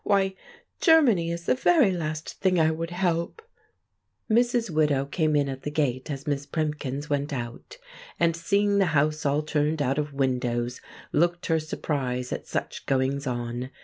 [0.03, 0.33] Why,
[0.79, 3.39] Germany is the very last thing I would help!"
[4.31, 4.71] Mrs.
[4.71, 7.77] Widow came in at the gate as Miss Primkins went out;
[8.19, 13.27] and, seeing the house all turned out of windows, looked her surprise at such goings
[13.27, 13.69] on!